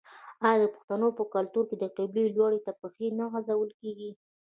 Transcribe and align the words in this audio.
آیا 0.47 0.57
د 0.61 0.65
پښتنو 0.75 1.07
په 1.17 1.23
کلتور 1.33 1.63
کې 1.69 1.75
د 1.79 1.85
قبلې 1.97 2.23
لوري 2.37 2.59
ته 2.65 2.71
پښې 2.81 3.07
نه 3.19 3.25
غځول 3.31 3.69
کیږي؟ 3.81 4.11